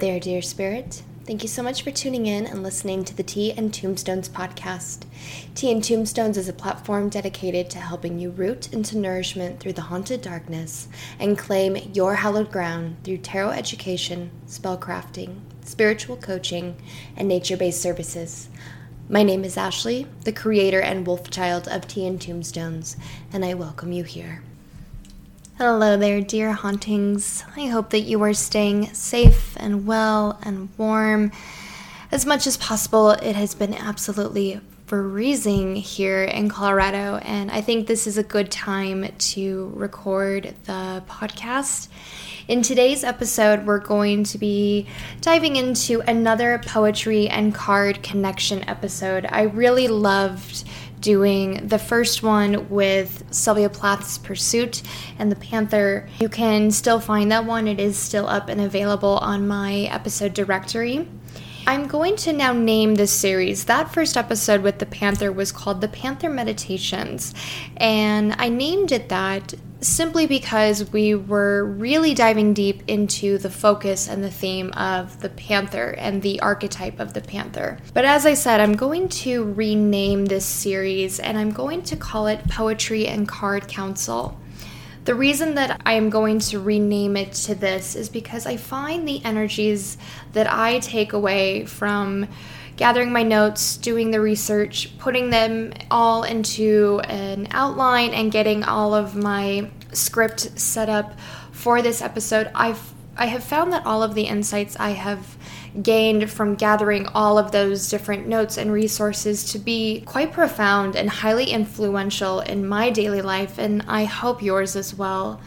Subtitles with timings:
[0.00, 1.02] There, dear spirit.
[1.26, 5.04] Thank you so much for tuning in and listening to the Tea and Tombstones podcast.
[5.54, 9.82] Tea and Tombstones is a platform dedicated to helping you root into nourishment through the
[9.82, 16.76] haunted darkness and claim your hallowed ground through tarot education, spellcrafting, spiritual coaching,
[17.14, 18.48] and nature based services.
[19.10, 22.96] My name is Ashley, the creator and wolf child of Tea and Tombstones,
[23.34, 24.42] and I welcome you here.
[25.62, 27.44] Hello there, dear hauntings.
[27.54, 31.32] I hope that you are staying safe and well and warm
[32.10, 33.10] as much as possible.
[33.10, 34.58] It has been absolutely
[34.90, 41.04] freezing here in Colorado, and I think this is a good time to record the
[41.08, 41.86] podcast.
[42.48, 44.88] In today's episode, we're going to be
[45.20, 49.26] diving into another poetry and card connection episode.
[49.30, 50.64] I really loved
[51.00, 54.82] doing the first one with Sylvia Plath's Pursuit
[55.20, 56.08] and the Panther.
[56.18, 60.34] You can still find that one, it is still up and available on my episode
[60.34, 61.06] directory.
[61.66, 63.64] I'm going to now name this series.
[63.64, 67.34] That first episode with the Panther was called The Panther Meditations,
[67.76, 74.08] and I named it that simply because we were really diving deep into the focus
[74.08, 77.78] and the theme of the panther and the archetype of the panther.
[77.94, 82.26] But as I said, I'm going to rename this series and I'm going to call
[82.26, 84.39] it Poetry and Card Council.
[85.04, 89.08] The reason that I am going to rename it to this is because I find
[89.08, 89.96] the energies
[90.32, 92.28] that I take away from
[92.76, 98.94] gathering my notes, doing the research, putting them all into an outline, and getting all
[98.94, 101.18] of my script set up
[101.50, 105.36] for this episode, I've I have found that all of the insights I have
[105.82, 111.08] gained from gathering all of those different notes and resources to be quite profound and
[111.08, 115.40] highly influential in my daily life, and I hope yours as well.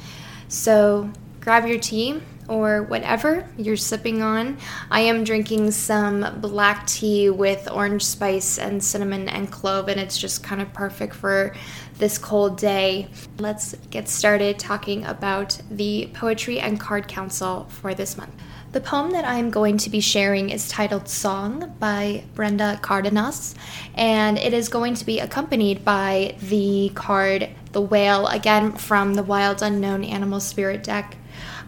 [0.48, 4.58] So grab your tea, or whatever you're sipping on.
[4.92, 10.18] I am drinking some black tea with orange spice and cinnamon and clove, and it's
[10.18, 11.56] just kind of perfect for
[11.98, 13.08] this cold day.
[13.40, 18.34] Let's get started talking about the Poetry and Card Council for this month.
[18.74, 23.54] The poem that I am going to be sharing is titled Song by Brenda Cardenas,
[23.94, 29.22] and it is going to be accompanied by the card The Whale, again from the
[29.22, 31.18] Wild Unknown Animal Spirit deck.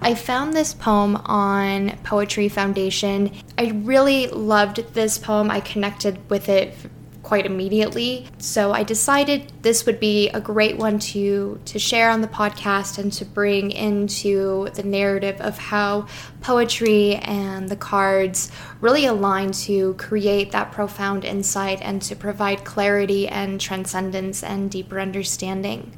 [0.02, 3.32] I found this poem on Poetry Foundation.
[3.56, 5.52] I really loved this poem.
[5.52, 6.76] I connected with it
[7.25, 8.28] quite immediately.
[8.38, 13.00] So I decided this would be a great one to to share on the podcast
[13.00, 16.06] and to bring into the narrative of how
[16.41, 23.28] poetry and the cards really align to create that profound insight and to provide clarity
[23.28, 25.97] and transcendence and deeper understanding.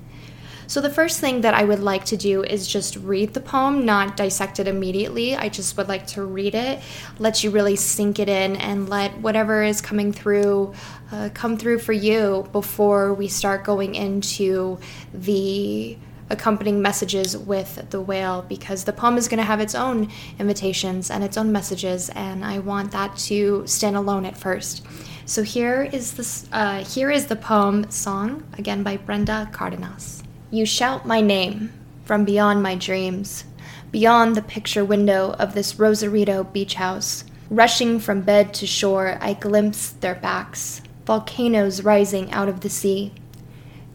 [0.68, 3.86] So, the first thing that I would like to do is just read the poem,
[3.86, 5.34] not dissect it immediately.
[5.34, 6.82] I just would like to read it,
[7.20, 10.74] let you really sink it in, and let whatever is coming through
[11.12, 14.78] uh, come through for you before we start going into
[15.14, 15.98] the
[16.30, 21.10] accompanying messages with the whale because the poem is going to have its own invitations
[21.10, 24.86] and its own messages and i want that to stand alone at first
[25.26, 30.66] so here is this uh, here is the poem song again by brenda cardenas you
[30.66, 31.74] shout my name
[32.06, 33.44] from beyond my dreams,
[33.92, 37.26] beyond the picture window of this Rosarito beach house.
[37.50, 43.14] Rushing from bed to shore, I glimpse their backs, volcanoes rising out of the sea.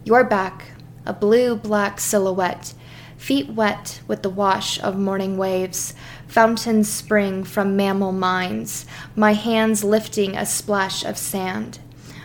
[0.04, 0.72] Your back,
[1.06, 2.74] a blue black silhouette,
[3.16, 5.94] feet wet with the wash of morning waves,
[6.26, 8.84] fountains spring from mammal mines,
[9.16, 11.78] my hands lifting a splash of sand.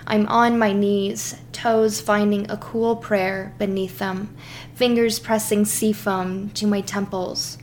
[0.10, 4.34] I'm on my knees, toes finding a cool prayer beneath them,
[4.74, 7.58] fingers pressing sea foam to my temples.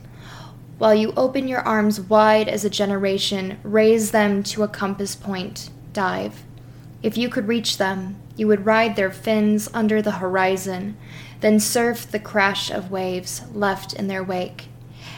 [0.77, 5.71] While you open your arms wide as a generation, raise them to a compass point,
[5.91, 6.43] dive.
[7.01, 10.97] If you could reach them, you would ride their fins under the horizon,
[11.39, 14.67] then surf the crash of waves left in their wake.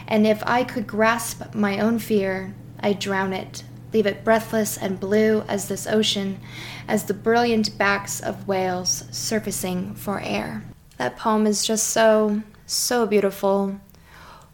[0.08, 3.64] And if I could grasp my own fear, I'd drown it
[3.94, 6.40] leave it breathless and blue as this ocean,
[6.88, 10.64] as the brilliant backs of whales surfacing for air.
[10.98, 13.80] That poem is just so, so beautiful.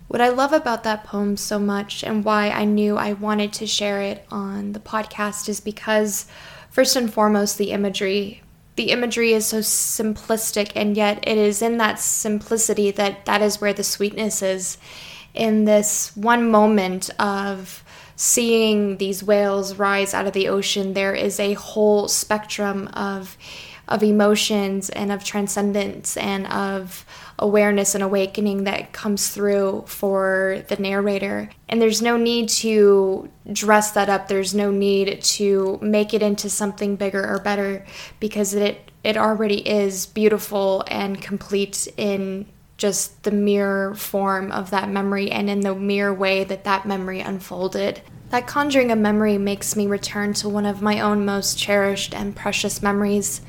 [0.07, 3.65] What I love about that poem so much and why I knew I wanted to
[3.65, 6.27] share it on the podcast is because,
[6.69, 8.43] first and foremost, the imagery.
[8.75, 13.61] The imagery is so simplistic, and yet it is in that simplicity that that is
[13.61, 14.77] where the sweetness is.
[15.33, 17.83] In this one moment of
[18.15, 23.37] seeing these whales rise out of the ocean, there is a whole spectrum of
[23.87, 27.05] of emotions and of transcendence and of
[27.37, 31.49] awareness and awakening that comes through for the narrator.
[31.67, 34.27] And there's no need to dress that up.
[34.27, 37.85] There's no need to make it into something bigger or better
[38.19, 42.45] because it it already is beautiful and complete in
[42.83, 47.21] just the mere form of that memory and in the mere way that that memory
[47.21, 48.01] unfolded.
[48.29, 52.35] That conjuring a memory makes me return to one of my own most cherished and
[52.35, 53.39] precious memories.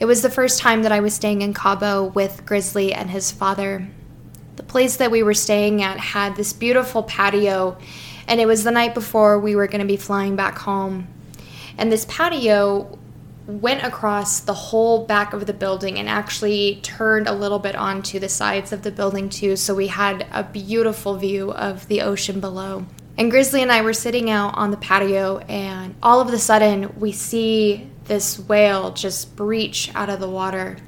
[0.00, 3.30] It was the first time that I was staying in Cabo with Grizzly and his
[3.30, 3.88] father.
[4.56, 7.78] The place that we were staying at had this beautiful patio,
[8.26, 11.06] and it was the night before we were going to be flying back home.
[11.78, 12.98] And this patio
[13.46, 18.18] went across the whole back of the building and actually turned a little bit onto
[18.18, 19.56] the sides of the building too.
[19.56, 22.86] So we had a beautiful view of the ocean below.
[23.18, 26.98] And Grizzly and I were sitting out on the patio, and all of a sudden
[26.98, 30.78] we see this whale just breach out of the water.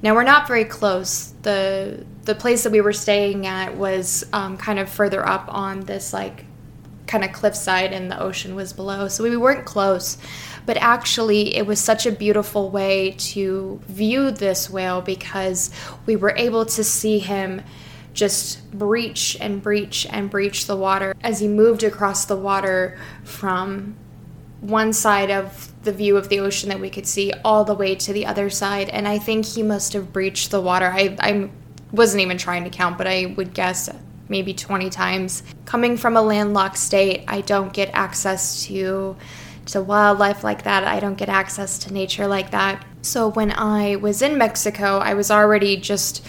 [0.00, 1.32] Now we're not very close.
[1.42, 5.80] the The place that we were staying at was um, kind of further up on
[5.80, 6.44] this like
[7.06, 10.18] kind of cliffside, and the ocean was below, so we weren't close
[10.66, 15.70] but actually it was such a beautiful way to view this whale because
[16.04, 17.62] we were able to see him
[18.12, 23.94] just breach and breach and breach the water as he moved across the water from
[24.60, 27.94] one side of the view of the ocean that we could see all the way
[27.94, 28.88] to the other side.
[28.88, 30.86] And i think he must have breached the water.
[30.86, 31.50] I, I
[31.92, 33.88] wasn't even trying to count but i would guess
[34.28, 35.44] maybe 20 times.
[35.66, 39.16] Coming from a landlocked state i don't get access to
[39.66, 40.84] to wildlife like that.
[40.84, 42.84] I don't get access to nature like that.
[43.02, 46.24] So when I was in Mexico, I was already just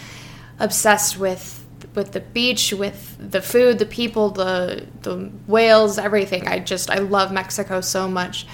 [0.59, 1.63] obsessed with
[1.93, 6.47] with the beach, with the food, the people, the the whales, everything.
[6.47, 8.45] I just I love Mexico so much.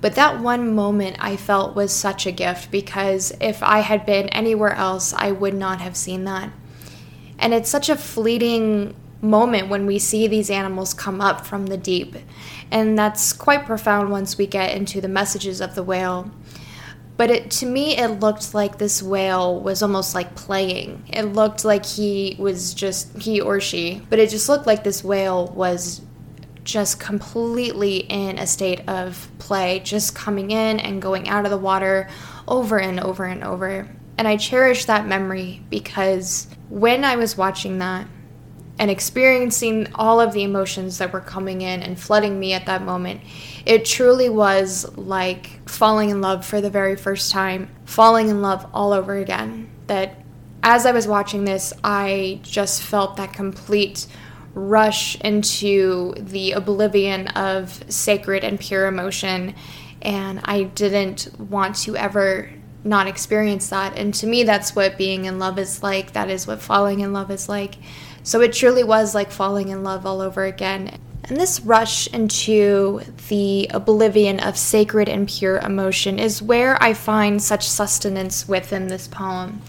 [0.00, 4.28] But that one moment I felt was such a gift because if I had been
[4.28, 6.50] anywhere else, I would not have seen that.
[7.38, 8.94] And it's such a fleeting
[9.26, 12.16] moment when we see these animals come up from the deep.
[12.70, 16.30] And that's quite profound once we get into the messages of the whale.
[17.16, 21.04] But it, to me, it looked like this whale was almost like playing.
[21.08, 25.02] It looked like he was just, he or she, but it just looked like this
[25.02, 26.02] whale was
[26.62, 31.56] just completely in a state of play, just coming in and going out of the
[31.56, 32.08] water
[32.46, 33.88] over and over and over.
[34.18, 38.08] And I cherish that memory because when I was watching that,
[38.78, 42.82] and experiencing all of the emotions that were coming in and flooding me at that
[42.82, 43.20] moment,
[43.64, 48.68] it truly was like falling in love for the very first time, falling in love
[48.74, 49.70] all over again.
[49.86, 50.22] That
[50.62, 54.06] as I was watching this, I just felt that complete
[54.52, 59.54] rush into the oblivion of sacred and pure emotion.
[60.02, 62.50] And I didn't want to ever
[62.84, 63.96] not experience that.
[63.98, 66.12] And to me, that's what being in love is like.
[66.12, 67.76] That is what falling in love is like.
[68.26, 70.98] So it truly was like falling in love all over again.
[71.22, 77.40] And this rush into the oblivion of sacred and pure emotion is where I find
[77.40, 79.62] such sustenance within this poem.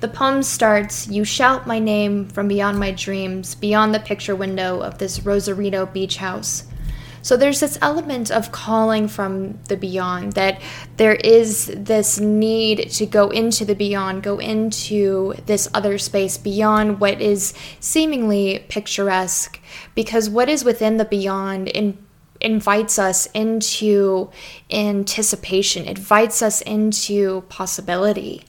[0.00, 4.80] The poem starts You shout my name from beyond my dreams, beyond the picture window
[4.80, 6.69] of this Rosarito beach house.
[7.22, 10.60] So there's this element of calling from the beyond, that
[10.96, 17.00] there is this need to go into the beyond, go into this other space beyond
[17.00, 19.60] what is seemingly picturesque,
[19.94, 21.98] because what is within the beyond in
[22.40, 24.30] invites us into
[24.70, 28.42] anticipation, invites us into possibility.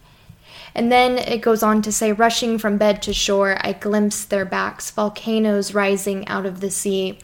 [0.73, 4.45] And then it goes on to say, rushing from bed to shore, I glimpse their
[4.45, 7.19] backs, volcanoes rising out of the sea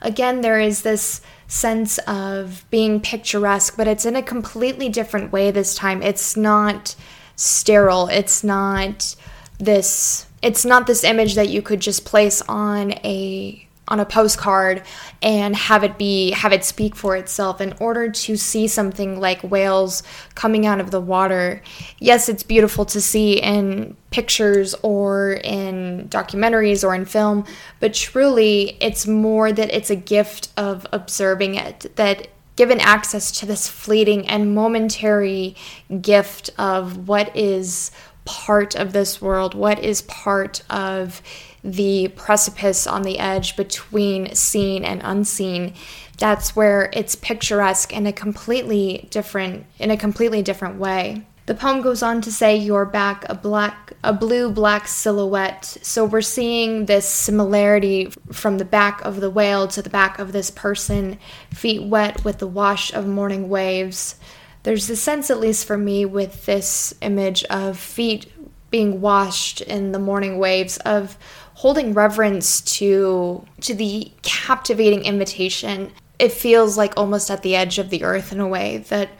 [0.00, 5.50] again, there is this sense of being picturesque, but it's in a completely different way
[5.50, 6.02] this time.
[6.02, 6.94] It's not
[7.36, 8.08] sterile.
[8.08, 9.14] It's not
[9.58, 14.82] this it's not this image that you could just place on a on a postcard
[15.20, 19.42] and have it be have it speak for itself in order to see something like
[19.42, 20.02] whales
[20.34, 21.60] coming out of the water.
[21.98, 27.44] Yes it's beautiful to see in pictures or in documentaries or in film
[27.80, 33.46] but truly it's more that it's a gift of observing it that given access to
[33.46, 35.54] this fleeting and momentary
[36.00, 37.90] gift of what is
[38.24, 41.22] part of this world what is part of
[41.64, 45.74] the precipice on the edge between seen and unseen
[46.18, 51.24] that's where it's picturesque in a completely different in a completely different way.
[51.46, 55.64] The poem goes on to say your back a black a blue black silhouette.
[55.64, 60.32] So we're seeing this similarity from the back of the whale to the back of
[60.32, 61.18] this person
[61.50, 64.16] feet wet with the wash of morning waves.
[64.64, 68.30] There's the sense, at least for me, with this image of feet
[68.70, 71.16] being washed in the morning waves, of
[71.58, 75.92] holding reverence to to the captivating invitation.
[76.20, 79.10] It feels like almost at the edge of the earth in a way that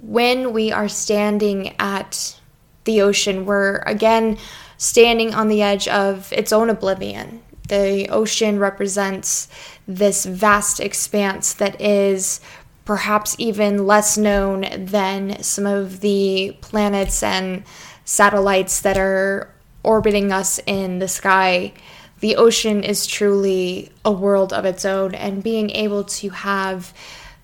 [0.00, 2.40] when we are standing at
[2.84, 4.38] the ocean, we're again
[4.78, 7.42] standing on the edge of its own oblivion.
[7.68, 9.48] The ocean represents
[9.86, 12.40] this vast expanse that is
[12.86, 17.64] perhaps even less known than some of the planets and
[18.06, 19.51] satellites that are
[19.82, 21.72] orbiting us in the sky.
[22.20, 26.92] The ocean is truly a world of its own, and being able to have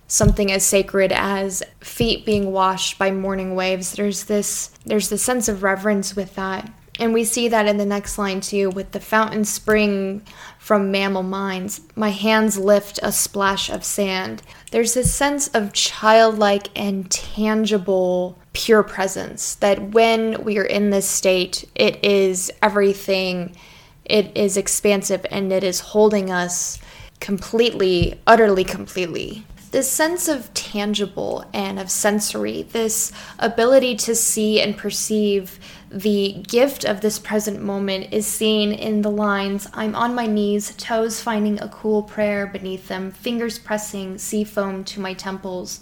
[0.09, 5.49] something as sacred as feet being washed by morning waves there's this there's this sense
[5.49, 9.00] of reverence with that and we see that in the next line too with the
[9.00, 10.23] fountain spring
[10.59, 14.43] from mammal minds my hands lift a splash of sand.
[14.71, 21.09] There's this sense of childlike and tangible pure presence that when we are in this
[21.09, 23.57] state it is everything.
[24.05, 26.78] It is expansive and it is holding us
[27.21, 29.45] completely utterly completely.
[29.71, 36.85] This sense of tangible and of sensory, this ability to see and perceive the gift
[36.85, 41.61] of this present moment is seen in the lines I'm on my knees, toes finding
[41.61, 45.80] a cool prayer beneath them, fingers pressing sea foam to my temples.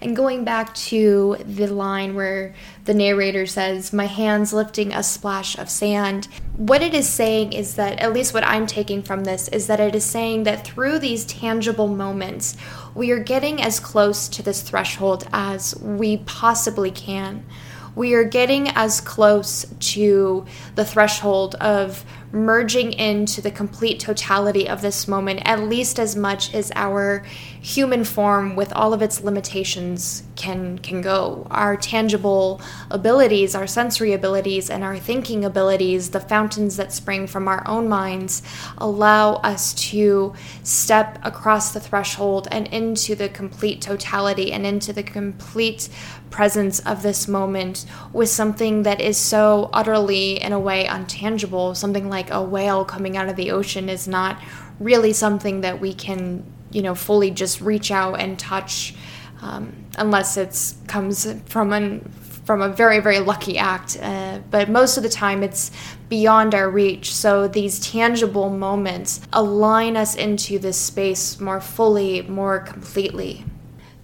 [0.00, 5.56] And going back to the line where the narrator says, My hands lifting a splash
[5.56, 9.48] of sand, what it is saying is that, at least what I'm taking from this,
[9.48, 12.56] is that it is saying that through these tangible moments,
[12.94, 17.46] we are getting as close to this threshold as we possibly can.
[17.94, 24.82] We are getting as close to the threshold of merging into the complete totality of
[24.82, 27.24] this moment, at least as much as our
[27.60, 31.46] human form, with all of its limitations, can can go.
[31.50, 32.60] Our tangible
[32.90, 37.88] abilities, our sensory abilities, and our thinking abilities, the fountains that spring from our own
[37.88, 38.42] minds,
[38.78, 45.02] allow us to step across the threshold and into the complete totality and into the
[45.02, 45.88] complete
[46.30, 51.74] presence of this moment with something that is so utterly, in a way, untangible.
[51.74, 54.38] Something like a whale coming out of the ocean is not
[54.80, 58.94] really something that we can, you know, fully just reach out and touch,
[59.42, 62.00] um, unless it comes from an
[62.44, 63.96] from a very very lucky act.
[64.00, 65.70] Uh, but most of the time, it's
[66.08, 67.14] beyond our reach.
[67.14, 73.44] So these tangible moments align us into this space more fully, more completely.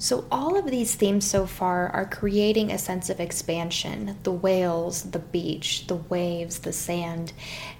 [0.00, 5.02] So, all of these themes so far are creating a sense of expansion the whales,
[5.02, 7.34] the beach, the waves, the sand,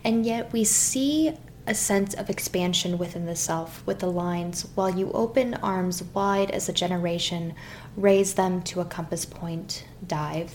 [0.05, 1.33] and yet we see
[1.67, 6.51] a sense of expansion within the self with the lines while you open arms wide
[6.51, 7.55] as a generation,
[8.01, 10.53] raise them to a compass point, dive.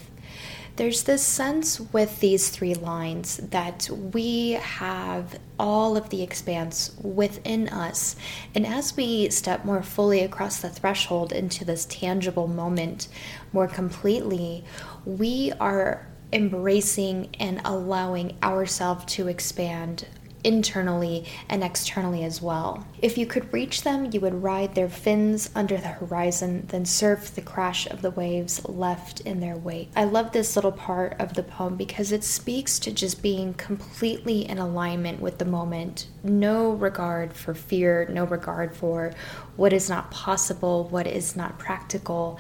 [0.75, 7.69] There's this sense with these three lines that we have all of the expanse within
[7.69, 8.17] us.
[8.53, 13.07] And as we step more fully across the threshold into this tangible moment
[13.53, 14.65] more completely,
[15.05, 20.05] we are embracing and allowing ourselves to expand
[20.45, 22.85] internally and externally as well.
[23.01, 27.33] If you could reach them, you would ride their fins under the horizon, then surf
[27.33, 29.89] the crash of the waves left in their wake.
[29.95, 34.47] I love this little part of the poem because it speaks to just being completely
[34.47, 36.07] in alignment with the moment.
[36.23, 39.13] No regard for fear, no regard for
[39.55, 42.39] what is not possible, what is not practical.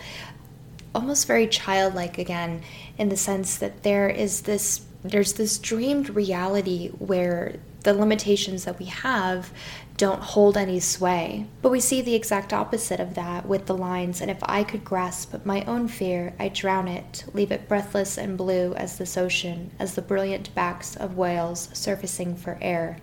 [0.93, 2.61] Almost very childlike again,
[2.99, 8.79] in the sense that there is this there's this dreamed reality where the limitations that
[8.79, 9.51] we have
[9.95, 11.45] don't hold any sway.
[11.61, 14.83] But we see the exact opposite of that with the lines, and if I could
[14.83, 19.71] grasp my own fear, I'd drown it, leave it breathless and blue as this ocean,
[19.79, 22.97] as the brilliant backs of whales surfacing for air.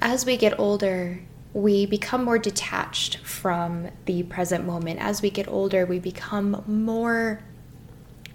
[0.00, 1.20] As we get older,
[1.52, 4.98] we become more detached from the present moment.
[4.98, 7.40] As we get older, we become more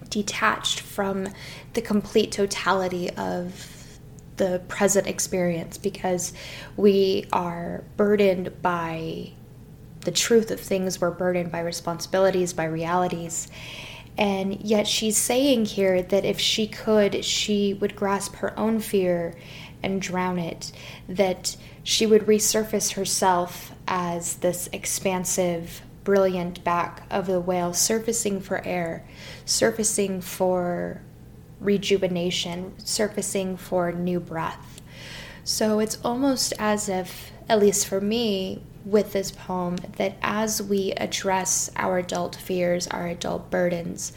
[0.10, 1.28] detached from
[1.74, 3.83] the complete totality of
[4.38, 6.34] the present experience because
[6.76, 9.32] we are burdened by
[10.02, 13.48] the truth of things, we're burdened by responsibilities, by realities.
[14.18, 19.36] And yet she's saying here that if she could, she would grasp her own fear
[19.82, 20.72] and drown it,
[21.10, 28.64] that she would resurface herself as this expansive, brilliant back of the whale, surfacing for
[28.66, 29.06] air,
[29.46, 31.02] surfacing for
[31.64, 34.82] rejuvenation, surfacing for new breath.
[35.44, 40.92] So it's almost as if, at least for me, with this poem that as we
[40.94, 44.12] address our adult fears, our adult burdens,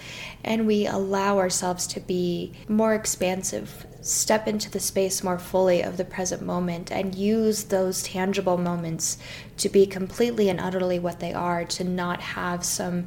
[0.45, 5.97] and we allow ourselves to be more expansive, step into the space more fully of
[5.97, 9.19] the present moment, and use those tangible moments
[9.57, 13.07] to be completely and utterly what they are, to not have some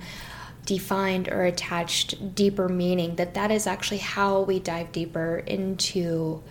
[0.65, 6.41] defined or attached deeper meaning that that is actually how we dive deeper into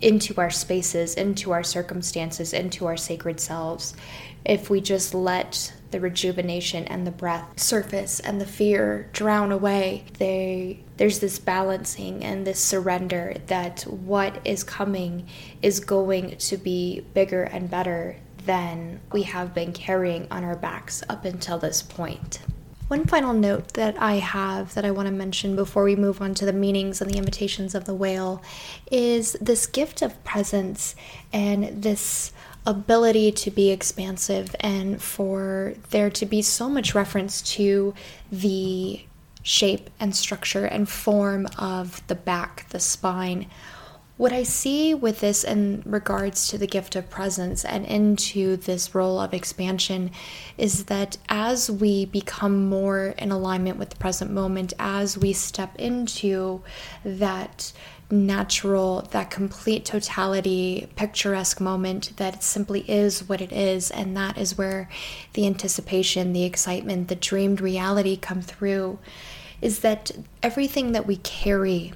[0.00, 3.94] into our spaces, into our circumstances, into our sacred selves.
[4.44, 10.04] If we just let the rejuvenation and the breath surface and the fear drown away,
[10.18, 15.26] they, there's this balancing and this surrender that what is coming
[15.62, 21.02] is going to be bigger and better than we have been carrying on our backs
[21.08, 22.40] up until this point.
[22.88, 26.34] One final note that I have that I want to mention before we move on
[26.34, 28.42] to the meanings and the invitations of the whale
[28.90, 30.94] is this gift of presence
[31.32, 32.32] and this
[32.66, 37.94] ability to be expansive and for there to be so much reference to
[38.30, 39.02] the
[39.42, 43.46] shape and structure and form of the back, the spine,
[44.16, 48.94] what I see with this in regards to the gift of presence and into this
[48.94, 50.12] role of expansion
[50.56, 55.74] is that as we become more in alignment with the present moment, as we step
[55.76, 56.62] into
[57.04, 57.72] that
[58.08, 64.56] natural, that complete totality, picturesque moment that simply is what it is, and that is
[64.56, 64.88] where
[65.32, 68.96] the anticipation, the excitement, the dreamed reality come through,
[69.60, 71.92] is that everything that we carry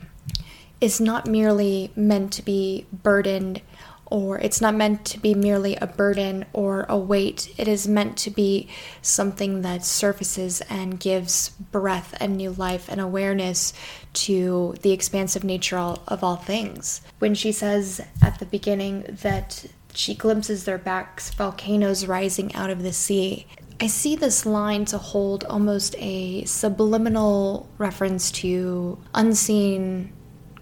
[0.81, 3.63] is not merely meant to be burdened
[4.11, 7.53] or it's not meant to be merely a burden or a weight.
[7.59, 8.69] It is meant to be
[9.03, 13.75] something that surfaces and gives breath and new life and awareness
[14.15, 17.03] to the expansive nature of all things.
[17.19, 22.83] When she says at the beginning that she glimpses their backs, volcanoes rising out of
[22.83, 23.47] the sea,
[23.81, 30.13] I see this line to hold almost a subliminal reference to unseen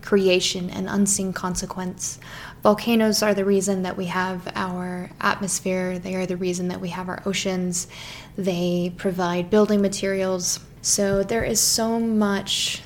[0.07, 2.19] creation and unseen consequence.
[2.62, 6.88] Volcanoes are the reason that we have our atmosphere, they are the reason that we
[6.88, 7.88] have our oceans,
[8.37, 10.61] they provide building materials.
[10.81, 12.83] So there is so much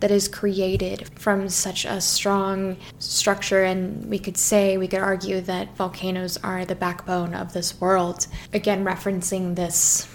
[0.00, 3.64] that is created from such a strong structure.
[3.64, 8.26] And we could say, we could argue that volcanoes are the backbone of this world.
[8.52, 10.06] Again, referencing this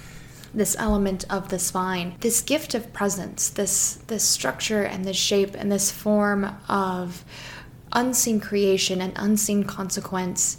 [0.54, 5.56] this element of the spine, this gift of presence, this this structure and this shape
[5.56, 7.24] and this form of
[7.92, 10.58] unseen creation and unseen consequence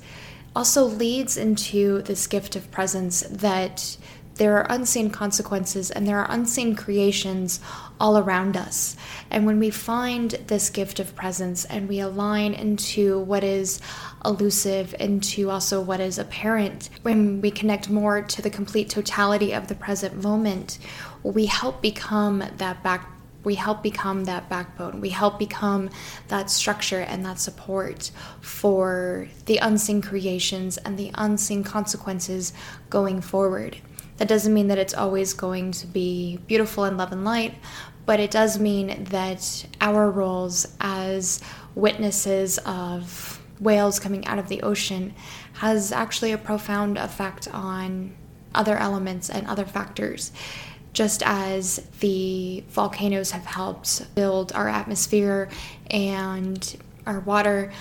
[0.57, 3.97] also leads into this gift of presence that
[4.37, 7.61] there are unseen consequences and there are unseen creations
[8.01, 8.97] all around us.
[9.31, 13.81] And when we find this gift of presence and we align into what is
[14.25, 19.69] elusive, into also what is apparent, when we connect more to the complete totality of
[19.69, 20.79] the present moment,
[21.23, 23.11] we help become that back
[23.45, 25.03] we help become that backbone.
[25.03, 25.91] We help become
[26.29, 28.11] that structure and that support
[28.41, 32.55] for the unseen creations and the unseen consequences
[32.89, 33.77] going forward.
[34.17, 37.55] That doesn't mean that it's always going to be beautiful and love and light,
[38.07, 41.43] but it does mean that our roles as
[41.75, 45.15] witnesses of whales coming out of the ocean
[45.55, 48.15] has actually a profound effect on
[48.55, 50.31] other elements and other factors.
[50.93, 55.49] Just as the volcanoes have helped build our atmosphere
[55.91, 57.73] and our water,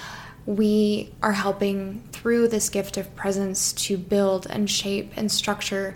[0.46, 5.96] we are helping through this gift of presence to build and shape and structure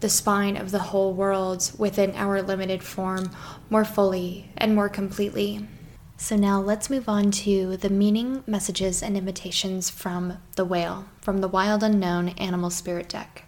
[0.00, 3.30] the spine of the whole world within our limited form
[3.70, 5.66] more fully and more completely.
[6.18, 11.42] So, now let's move on to the meaning, messages, and invitations from The Whale, from
[11.42, 13.44] the Wild Unknown Animal Spirit deck.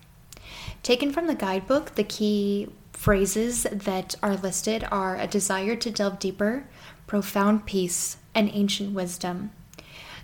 [0.82, 6.18] Taken from the guidebook, the key phrases that are listed are a desire to delve
[6.18, 6.66] deeper,
[7.06, 9.50] profound peace, and ancient wisdom.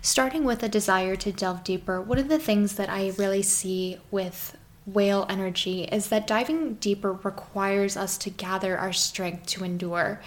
[0.01, 3.97] Starting with a desire to delve deeper, one of the things that I really see
[4.11, 4.55] with
[4.85, 10.21] whale energy is that diving deeper requires us to gather our strength to endure.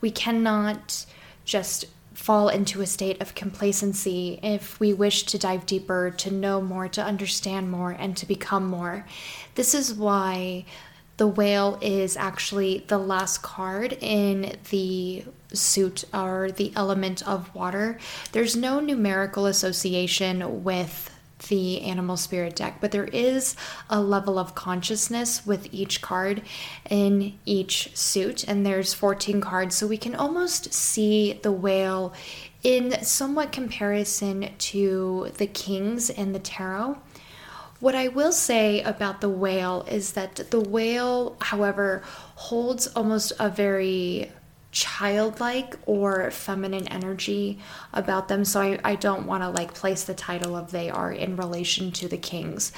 [0.00, 1.04] We cannot
[1.44, 6.60] just fall into a state of complacency if we wish to dive deeper, to know
[6.60, 9.04] more, to understand more, and to become more.
[9.56, 10.64] This is why
[11.16, 17.98] the whale is actually the last card in the suit or the element of water.
[18.32, 21.10] There's no numerical association with
[21.48, 23.56] the animal spirit deck, but there is
[23.90, 26.42] a level of consciousness with each card
[26.88, 32.12] in each suit, and there's 14 cards, so we can almost see the whale
[32.62, 36.98] in somewhat comparison to the kings in the tarot.
[37.80, 42.02] What I will say about the whale is that the whale, however,
[42.34, 44.32] holds almost a very
[44.74, 47.58] childlike or feminine energy
[47.92, 48.44] about them.
[48.44, 51.92] So I, I don't want to like place the title of they are in relation
[51.92, 52.72] to the kings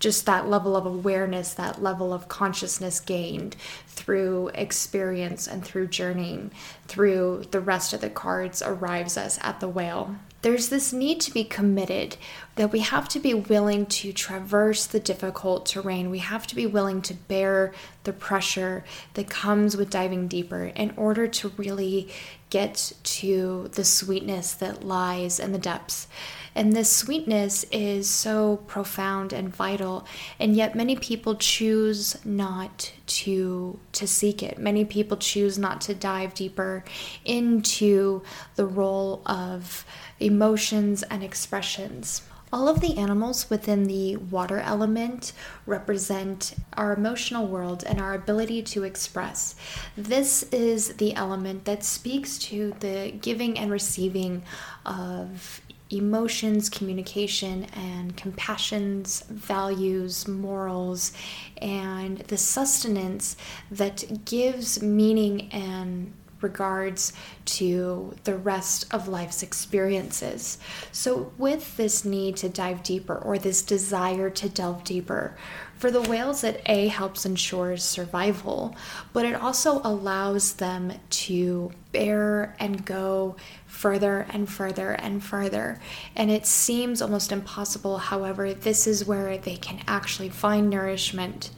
[0.00, 6.50] just that level of awareness, that level of consciousness gained through experience and through journeying
[6.86, 10.14] through the rest of the cards arrives us at the whale.
[10.42, 12.18] There's this need to be committed
[12.56, 16.10] that we have to be willing to traverse the difficult terrain.
[16.10, 17.72] We have to be willing to bear
[18.04, 22.08] the pressure that comes with diving deeper in order to really
[22.50, 26.06] get to the sweetness that lies in the depths.
[26.54, 30.06] And this sweetness is so profound and vital,
[30.38, 34.56] and yet many people choose not to to seek it.
[34.56, 36.84] Many people choose not to dive deeper
[37.24, 38.22] into
[38.54, 39.84] the role of
[40.20, 42.22] emotions and expressions.
[42.54, 45.32] All of the animals within the water element
[45.66, 49.56] represent our emotional world and our ability to express.
[49.96, 54.44] This is the element that speaks to the giving and receiving
[54.86, 61.12] of emotions, communication, and compassions, values, morals,
[61.60, 63.36] and the sustenance
[63.72, 66.12] that gives meaning and
[66.44, 67.12] regards
[67.46, 70.58] to the rest of life's experiences.
[70.92, 75.36] So, with this need to dive deeper or this desire to delve deeper,
[75.78, 78.76] for the whales, it A helps ensure survival,
[79.12, 85.80] but it also allows them to bear and go further and further and further.
[86.14, 91.50] And it seems almost impossible, however, this is where they can actually find nourishment.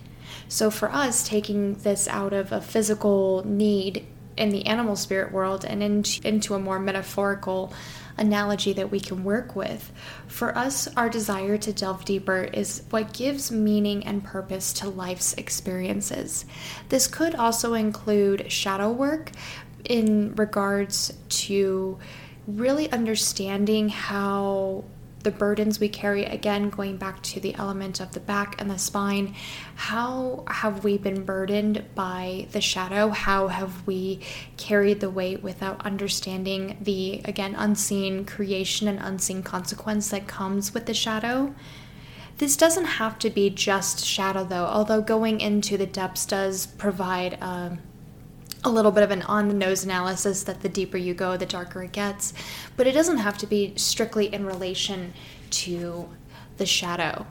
[0.48, 5.64] So, for us, taking this out of a physical need in the animal spirit world
[5.64, 7.72] and into, into a more metaphorical
[8.18, 9.92] analogy that we can work with.
[10.26, 15.34] For us, our desire to delve deeper is what gives meaning and purpose to life's
[15.34, 16.44] experiences.
[16.88, 19.32] This could also include shadow work
[19.84, 21.98] in regards to
[22.46, 24.84] really understanding how
[25.26, 28.78] the burdens we carry again going back to the element of the back and the
[28.78, 29.34] spine
[29.74, 33.08] how have we been burdened by the shadow?
[33.10, 34.20] How have we
[34.56, 40.86] carried the weight without understanding the again unseen creation and unseen consequence that comes with
[40.86, 41.54] the shadow?
[42.38, 47.34] This doesn't have to be just shadow though although going into the depths does provide
[47.34, 47.78] a um,
[48.66, 51.46] a little bit of an on the nose analysis that the deeper you go, the
[51.46, 52.34] darker it gets.
[52.76, 55.14] But it doesn't have to be strictly in relation
[55.50, 56.08] to
[56.58, 57.26] the shadow.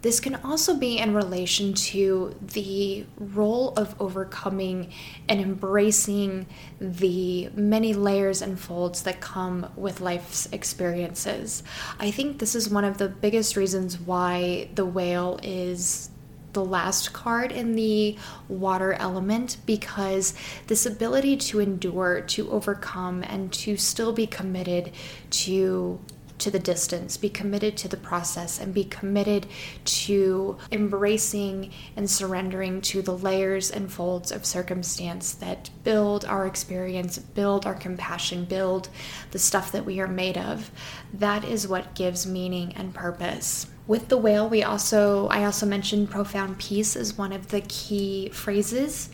[0.00, 4.92] This can also be in relation to the role of overcoming
[5.28, 6.46] and embracing
[6.80, 11.64] the many layers and folds that come with life's experiences.
[11.98, 16.10] I think this is one of the biggest reasons why the whale is
[16.58, 18.16] the last card in the
[18.48, 20.34] water element because
[20.66, 24.90] this ability to endure, to overcome, and to still be committed
[25.30, 26.00] to
[26.38, 29.46] to the distance, be committed to the process, and be committed
[29.84, 37.18] to embracing and surrendering to the layers and folds of circumstance that build our experience,
[37.18, 38.88] build our compassion, build
[39.30, 40.70] the stuff that we are made of.
[41.12, 43.66] That is what gives meaning and purpose.
[43.88, 48.28] With the whale, we also I also mentioned profound peace as one of the key
[48.28, 49.08] phrases.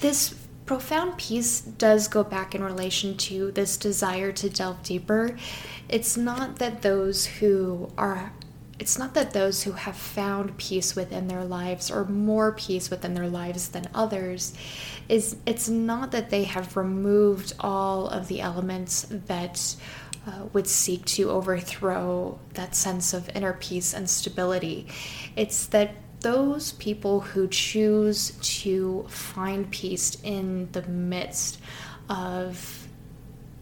[0.00, 0.34] This
[0.66, 5.38] profound peace does go back in relation to this desire to delve deeper.
[5.88, 8.32] It's not that those who are
[8.80, 13.14] it's not that those who have found peace within their lives or more peace within
[13.14, 14.54] their lives than others
[15.08, 19.76] is it's not that they have removed all of the elements that
[20.26, 24.86] uh, would seek to overthrow that sense of inner peace and stability.
[25.36, 31.58] It's that those people who choose to find peace in the midst
[32.08, 32.86] of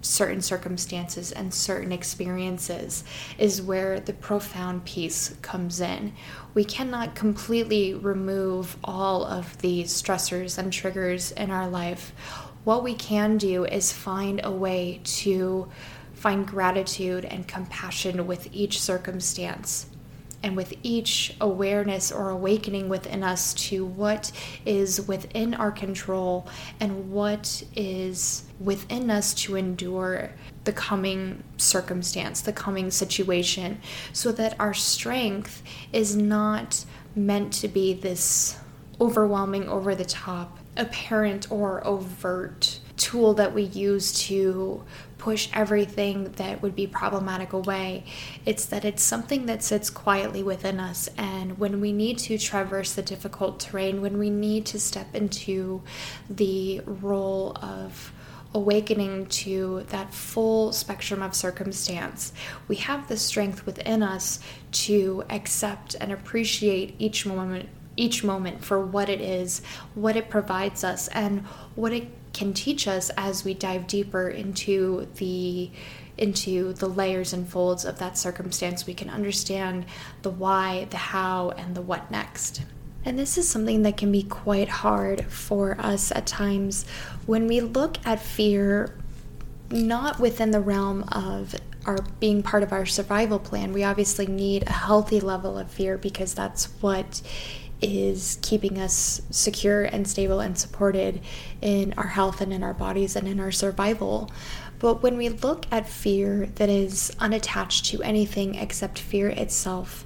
[0.00, 3.04] certain circumstances and certain experiences
[3.36, 6.12] is where the profound peace comes in.
[6.54, 12.12] We cannot completely remove all of the stressors and triggers in our life.
[12.64, 15.68] What we can do is find a way to
[16.18, 19.86] find gratitude and compassion with each circumstance
[20.42, 24.32] and with each awareness or awakening within us to what
[24.66, 26.48] is within our control
[26.80, 30.30] and what is within us to endure
[30.64, 33.80] the coming circumstance, the coming situation,
[34.12, 38.58] so that our strength is not meant to be this
[39.00, 44.82] overwhelming, over the top, apparent, or overt tool that we use to
[45.28, 48.02] push everything that would be problematic away.
[48.46, 51.06] It's that it's something that sits quietly within us.
[51.18, 55.82] And when we need to traverse the difficult terrain, when we need to step into
[56.30, 58.10] the role of
[58.54, 62.32] awakening to that full spectrum of circumstance,
[62.66, 64.40] we have the strength within us
[64.86, 69.60] to accept and appreciate each moment each moment for what it is,
[69.96, 71.40] what it provides us, and
[71.74, 75.68] what it can teach us as we dive deeper into the
[76.16, 79.84] into the layers and folds of that circumstance we can understand
[80.22, 82.62] the why the how and the what next.
[83.04, 86.86] And this is something that can be quite hard for us at times
[87.26, 88.94] when we look at fear
[89.70, 93.72] not within the realm of our being part of our survival plan.
[93.72, 97.20] We obviously need a healthy level of fear because that's what
[97.80, 101.20] is keeping us secure and stable and supported
[101.60, 104.30] in our health and in our bodies and in our survival.
[104.78, 110.04] But when we look at fear that is unattached to anything except fear itself,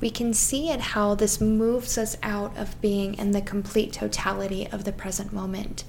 [0.00, 4.66] we can see at how this moves us out of being in the complete totality
[4.68, 5.84] of the present moment.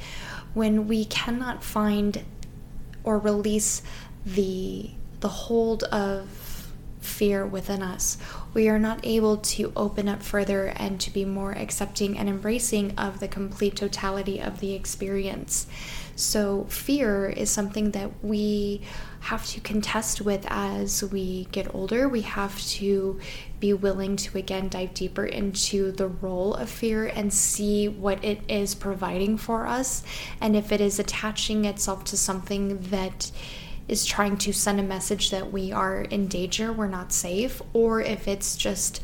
[0.54, 2.24] When we cannot find
[3.04, 3.82] or release
[4.26, 6.70] the the hold of
[7.00, 8.18] fear within us
[8.54, 12.98] we are not able to open up further and to be more accepting and embracing
[12.98, 15.68] of the complete totality of the experience.
[16.16, 18.82] So, fear is something that we
[19.22, 22.08] have to contest with as we get older.
[22.08, 23.20] We have to
[23.60, 28.42] be willing to again dive deeper into the role of fear and see what it
[28.48, 30.04] is providing for us,
[30.40, 33.32] and if it is attaching itself to something that
[33.88, 38.02] is trying to send a message that we are in danger, we're not safe, or
[38.02, 39.02] if it's just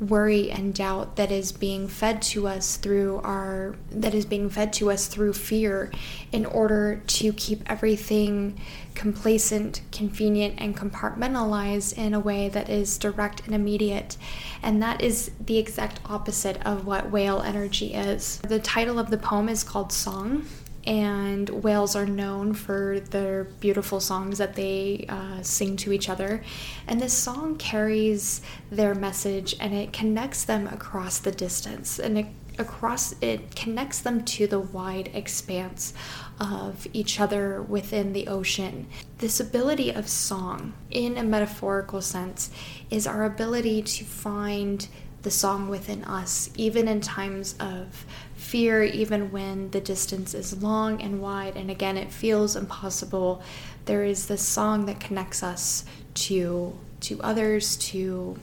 [0.00, 4.72] worry and doubt that is being fed to us through our that is being fed
[4.72, 5.90] to us through fear
[6.32, 8.58] in order to keep everything
[8.94, 14.16] complacent, convenient and compartmentalized in a way that is direct and immediate.
[14.62, 18.38] And that is the exact opposite of what whale energy is.
[18.38, 20.46] The title of the poem is called Song
[20.86, 26.42] and whales are known for their beautiful songs that they uh, sing to each other.
[26.86, 28.40] And this song carries
[28.70, 32.26] their message and it connects them across the distance and it
[32.58, 35.94] across it connects them to the wide expanse
[36.38, 38.86] of each other within the ocean.
[39.18, 42.50] This ability of song, in a metaphorical sense,
[42.90, 44.86] is our ability to find
[45.22, 48.06] the song within us, even in times of
[48.40, 53.42] fear, even when the distance is long and wide, and again, it feels impossible.
[53.84, 58.38] There is this song that connects us to to others, to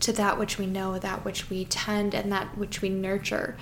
[0.00, 3.56] to that which we know, that which we tend, and that which we nurture.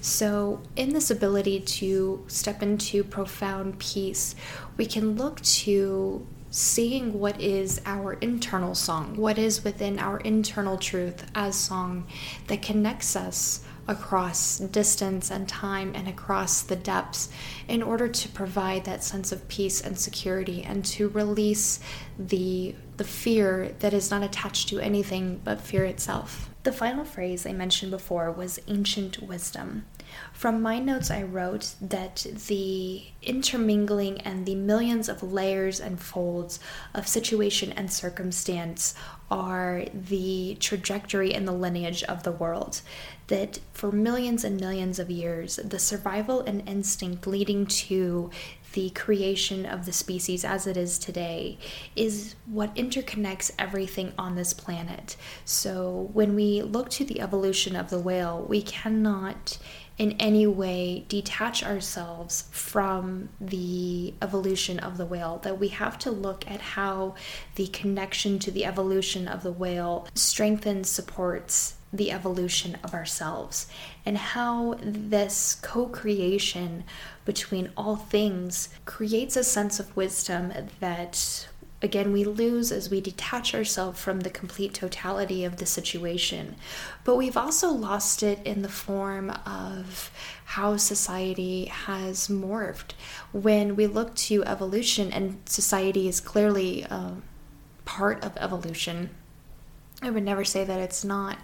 [0.00, 4.34] So, in this ability to step into profound peace,
[4.76, 10.76] we can look to seeing what is our internal song, what is within our internal
[10.76, 12.06] truth as song
[12.48, 17.28] that connects us across distance and time and across the depths
[17.68, 21.80] in order to provide that sense of peace and security and to release
[22.18, 26.50] the the fear that is not attached to anything but fear itself.
[26.62, 29.86] The final phrase I mentioned before was ancient wisdom.
[30.32, 36.58] From my notes, I wrote that the intermingling and the millions of layers and folds
[36.94, 38.94] of situation and circumstance
[39.30, 42.82] are the trajectory and the lineage of the world.
[43.28, 48.30] That for millions and millions of years, the survival and instinct leading to
[48.72, 51.58] the creation of the species as it is today
[51.94, 55.16] is what interconnects everything on this planet.
[55.44, 59.58] So when we look to the evolution of the whale, we cannot
[60.02, 66.10] in any way detach ourselves from the evolution of the whale, that we have to
[66.10, 67.14] look at how
[67.54, 73.68] the connection to the evolution of the whale strengthens, supports the evolution of ourselves,
[74.04, 76.82] and how this co creation
[77.24, 81.46] between all things creates a sense of wisdom that
[81.82, 86.56] again we lose as we detach ourselves from the complete totality of the situation.
[87.04, 90.10] But we've also lost it in the form of
[90.44, 92.92] how society has morphed.
[93.32, 97.16] When we look to evolution, and society is clearly a
[97.84, 99.10] part of evolution,
[100.00, 101.38] I would never say that it's not.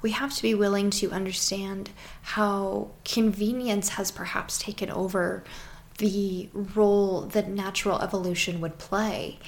[0.00, 1.90] We have to be willing to understand
[2.22, 5.44] how convenience has perhaps taken over
[5.98, 9.38] the role that natural evolution would play.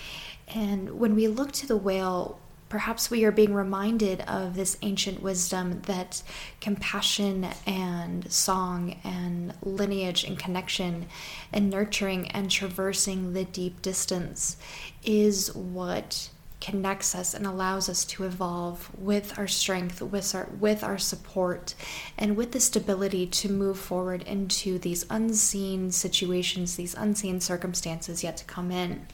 [0.48, 5.22] And when we look to the whale, perhaps we are being reminded of this ancient
[5.22, 6.22] wisdom that
[6.60, 11.06] compassion and song and lineage and connection
[11.52, 14.56] and nurturing and traversing the deep distance
[15.04, 16.30] is what
[16.60, 21.74] connects us and allows us to evolve with our strength, with our with our support,
[22.16, 28.36] and with the stability to move forward into these unseen situations, these unseen circumstances yet
[28.38, 29.06] to come in.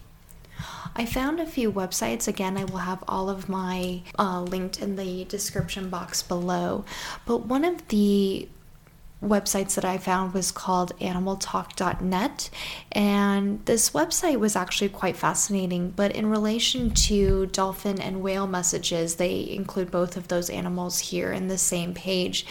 [0.95, 2.29] I found a few websites.
[2.29, 6.85] Again, I will have all of my uh, linked in the description box below.
[7.27, 8.49] But one of the
[9.23, 12.51] websites that I found was called animaltalk.net.
[12.93, 15.91] And this website was actually quite fascinating.
[15.91, 21.33] But in relation to dolphin and whale messages, they include both of those animals here
[21.33, 22.47] in the same page.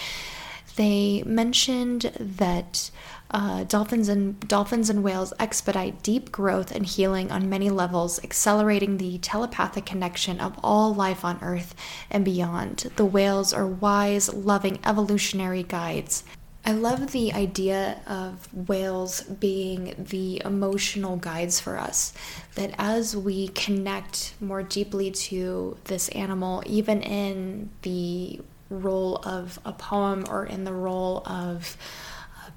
[0.76, 2.92] They mentioned that
[3.32, 8.98] uh, dolphins and dolphins and whales expedite deep growth and healing on many levels, accelerating
[8.98, 11.76] the telepathic connection of all life on Earth
[12.10, 12.92] and beyond.
[12.96, 16.24] The whales are wise, loving evolutionary guides.
[16.66, 22.14] I love the idea of whales being the emotional guides for us.
[22.56, 29.72] That as we connect more deeply to this animal, even in the role of a
[29.72, 31.76] poem or in the role of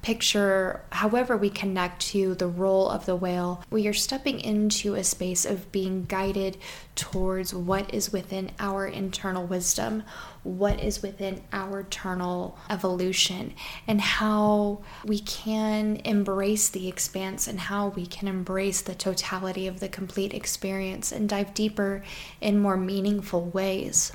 [0.03, 5.03] picture, however, we connect to the role of the whale, we are stepping into a
[5.03, 6.57] space of being guided
[6.95, 10.03] towards what is within our internal wisdom,
[10.43, 13.53] what is within our eternal evolution,
[13.87, 19.79] and how we can embrace the expanse and how we can embrace the totality of
[19.79, 22.03] the complete experience and dive deeper
[22.41, 24.11] in more meaningful ways.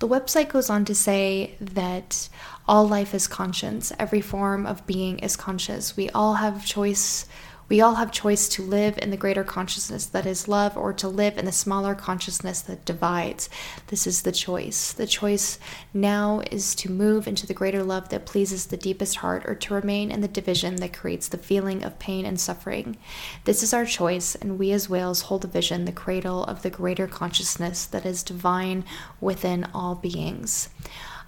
[0.00, 2.28] The website goes on to say that
[2.66, 5.96] all life is conscience, every form of being is conscious.
[5.96, 7.26] We all have choice
[7.66, 11.08] we all have choice to live in the greater consciousness that is love or to
[11.08, 13.48] live in the smaller consciousness that divides.
[13.86, 14.92] This is the choice.
[14.92, 15.58] The choice
[15.94, 19.74] now is to move into the greater love that pleases the deepest heart or to
[19.74, 22.98] remain in the division that creates the feeling of pain and suffering.
[23.44, 26.70] This is our choice, and we as whales hold the vision, the cradle of the
[26.70, 28.84] greater consciousness that is divine
[29.22, 30.68] within all beings.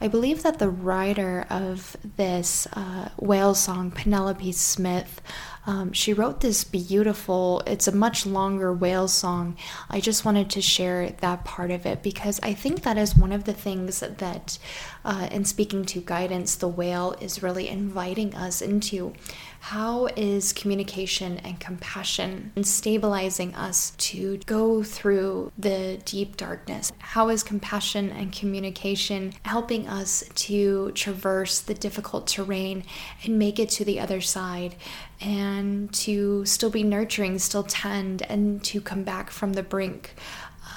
[0.00, 5.22] I believe that the writer of this uh, whale song, Penelope Smith,
[5.66, 9.56] um, she wrote this beautiful, it's a much longer whale song.
[9.90, 13.32] I just wanted to share that part of it because I think that is one
[13.32, 14.58] of the things that,
[15.06, 19.14] uh, in speaking to guidance, the whale is really inviting us into.
[19.60, 26.92] How is communication and compassion and stabilizing us to go through the deep darkness?
[26.98, 32.84] How is compassion and communication helping us to traverse the difficult terrain
[33.24, 34.74] and make it to the other side?
[35.20, 40.14] and to still be nurturing, still tend, and to come back from the brink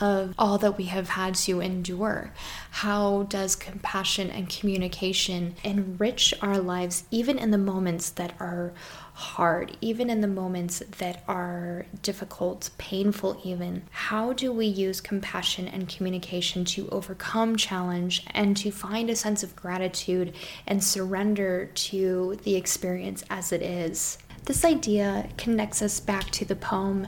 [0.01, 2.31] of all that we have had to endure.
[2.71, 8.73] How does compassion and communication enrich our lives, even in the moments that are
[9.13, 13.83] hard, even in the moments that are difficult, painful, even?
[13.91, 19.43] How do we use compassion and communication to overcome challenge and to find a sense
[19.43, 20.33] of gratitude
[20.65, 24.17] and surrender to the experience as it is?
[24.45, 27.07] This idea connects us back to the poem.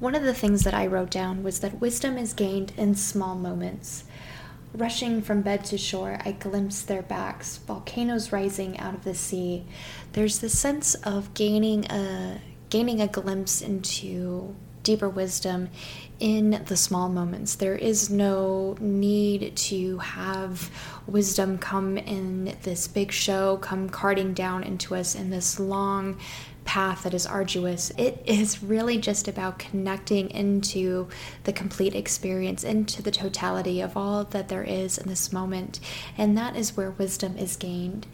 [0.00, 3.34] One of the things that I wrote down was that wisdom is gained in small
[3.34, 4.04] moments.
[4.72, 9.64] Rushing from bed to shore, I glimpse their backs, volcanoes rising out of the sea.
[10.12, 15.68] There's this sense of gaining a gaining a glimpse into deeper wisdom
[16.20, 17.56] in the small moments.
[17.56, 20.70] There is no need to have
[21.06, 26.18] wisdom come in this big show, come carting down into us in this long
[26.68, 27.90] path that is arduous.
[27.96, 31.08] It is really just about connecting into
[31.44, 35.80] the complete experience, into the totality of all that there is in this moment.
[36.18, 38.06] And that is where wisdom is gained.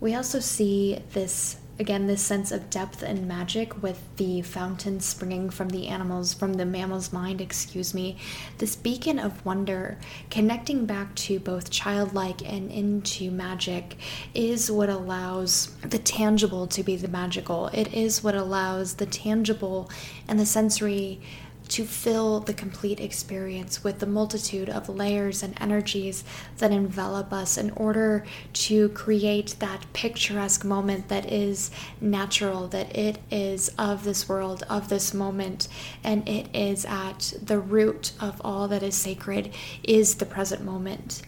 [0.00, 5.50] We also see this again this sense of depth and magic with the fountain springing
[5.50, 8.16] from the animals from the mammal's mind excuse me.
[8.58, 9.98] This beacon of wonder
[10.30, 13.96] connecting back to both childlike and into magic
[14.34, 17.68] is what allows the tangible to be the magical.
[17.68, 19.90] It is what allows the tangible
[20.28, 21.20] and the sensory
[21.68, 26.24] to fill the complete experience with the multitude of layers and energies
[26.58, 33.18] that envelop us in order to create that picturesque moment that is natural, that it
[33.30, 35.68] is of this world, of this moment,
[36.02, 39.52] and it is at the root of all that is sacred,
[39.82, 41.22] is the present moment.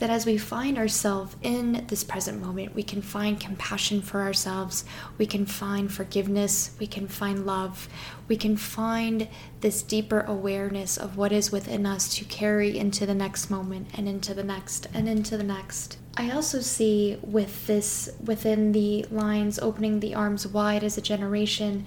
[0.00, 4.84] That as we find ourselves in this present moment, we can find compassion for ourselves,
[5.18, 7.86] we can find forgiveness, we can find love,
[8.26, 9.28] we can find
[9.60, 14.08] this deeper awareness of what is within us to carry into the next moment and
[14.08, 15.98] into the next and into the next.
[16.16, 21.84] I also see with this within the lines opening the arms wide as a generation,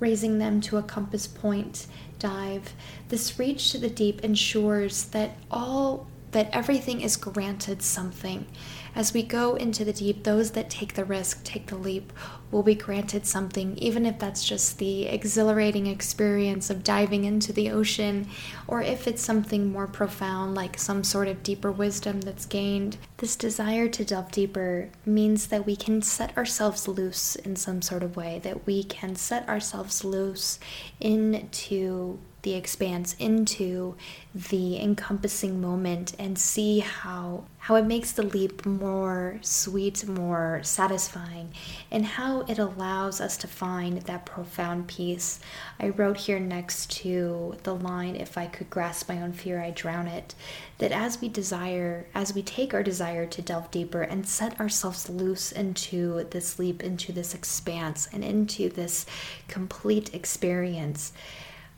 [0.00, 1.86] raising them to a compass point
[2.18, 2.74] dive.
[3.08, 8.46] This reach to the deep ensures that all that everything is granted something.
[8.94, 12.12] As we go into the deep, those that take the risk, take the leap,
[12.50, 17.70] will be granted something, even if that's just the exhilarating experience of diving into the
[17.70, 18.26] ocean,
[18.66, 22.96] or if it's something more profound, like some sort of deeper wisdom that's gained.
[23.18, 28.02] This desire to delve deeper means that we can set ourselves loose in some sort
[28.02, 30.58] of way, that we can set ourselves loose
[30.98, 33.96] into the expanse into
[34.34, 41.52] the encompassing moment and see how how it makes the leap more sweet, more satisfying,
[41.90, 45.40] and how it allows us to find that profound peace.
[45.78, 49.72] I wrote here next to the line, If I could grasp my own fear, I
[49.72, 50.34] drown it,
[50.78, 55.10] that as we desire, as we take our desire to delve deeper and set ourselves
[55.10, 59.04] loose into this leap, into this expanse, and into this
[59.48, 61.12] complete experience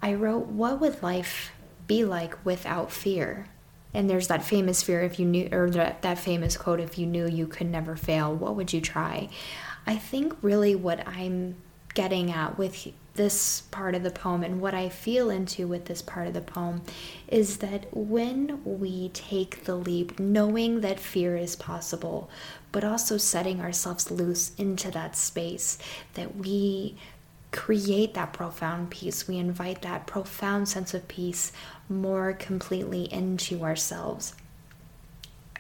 [0.03, 1.53] I wrote, What would life
[1.87, 3.47] be like without fear?
[3.95, 7.07] And there's that famous fear if you knew, or that, that famous quote, if you
[7.07, 9.29] knew you could never fail, what would you try?
[9.87, 11.57] I think really what I'm
[11.95, 16.01] getting at with this part of the poem and what I feel into with this
[16.01, 16.81] part of the poem
[17.29, 22.31] is that when we take the leap, knowing that fear is possible,
[22.71, 25.77] but also setting ourselves loose into that space,
[26.15, 26.97] that we
[27.53, 29.29] create that profound peace.
[29.29, 31.53] We invite that profound sense of peace
[31.89, 34.35] more completely into ourselves.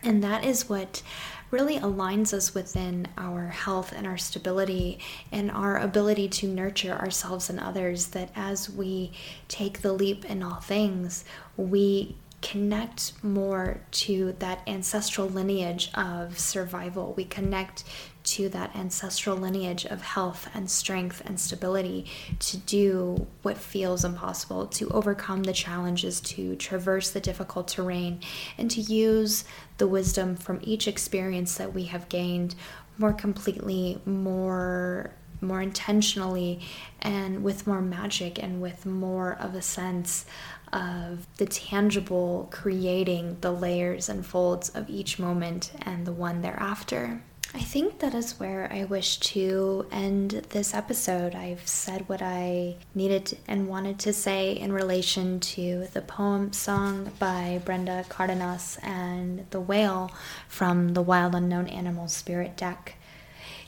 [0.02, 1.02] And that is what
[1.50, 4.98] really aligns us within our health and our stability
[5.30, 8.08] and our ability to nurture ourselves and others.
[8.08, 9.12] That as we
[9.48, 11.24] take the leap in all things,
[11.56, 17.14] we connect more to that ancestral lineage of survival.
[17.16, 17.84] We connect
[18.24, 22.06] to that ancestral lineage of health and strength and stability
[22.38, 28.20] to do what feels impossible, to overcome the challenges, to traverse the difficult terrain,
[28.58, 29.44] and to use
[29.78, 32.54] the wisdom from each experience that we have gained
[32.98, 36.60] more completely, more more intentionally
[37.00, 40.24] and with more magic and with more of a sense
[40.72, 47.22] of the tangible creating the layers and folds of each moment and the one thereafter.
[47.54, 51.34] I think that is where I wish to end this episode.
[51.34, 57.12] I've said what I needed and wanted to say in relation to the poem sung
[57.18, 60.10] by Brenda Cardenas and The Whale
[60.48, 62.94] from the Wild Unknown Animal Spirit deck.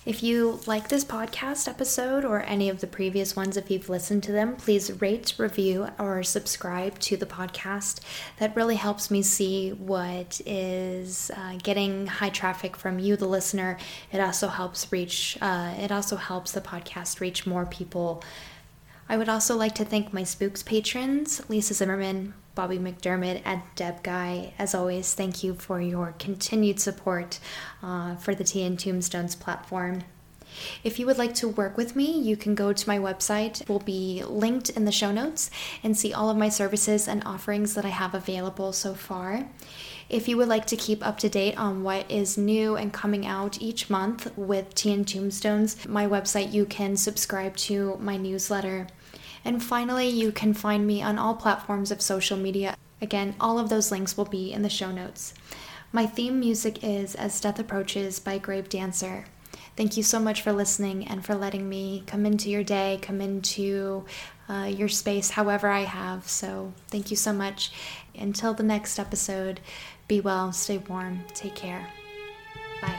[0.07, 4.23] If you like this podcast episode or any of the previous ones, if you've listened
[4.25, 8.01] to them, please rate, review, or subscribe to the podcast.
[8.39, 13.79] That really helps me see what is uh, getting high traffic from you, the listener.
[14.13, 15.39] It also helps reach.
[15.41, 18.23] Uh, it also helps the podcast reach more people.
[19.09, 24.03] I would also like to thank my Spooks patrons, Lisa Zimmerman, Bobby McDermott at Deb
[24.03, 24.53] Guy.
[24.59, 27.41] As always, thank you for your continued support
[27.83, 30.05] uh, for the Tea and Tombstones platform.
[30.83, 33.61] If you would like to work with me, you can go to my website.
[33.61, 35.51] It will be linked in the show notes
[35.83, 39.47] and see all of my services and offerings that I have available so far.
[40.09, 43.27] If you would like to keep up to date on what is new and coming
[43.27, 48.87] out each month with Tea and Tombstones, my website, you can subscribe to my newsletter.
[49.45, 52.77] And finally, you can find me on all platforms of social media.
[53.03, 55.35] Again, all of those links will be in the show notes.
[55.93, 59.27] My theme music is As Death Approaches by Grave Dancer.
[59.77, 63.21] Thank you so much for listening and for letting me come into your day, come
[63.21, 64.05] into
[64.49, 66.29] uh, your space however I have.
[66.29, 67.73] So, thank you so much.
[68.17, 69.61] Until the next episode,
[70.09, 71.89] be well, stay warm, take care.
[72.81, 72.99] Bye.